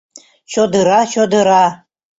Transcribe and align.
Чодыра, 0.51 1.01
чодыра! 1.13 1.65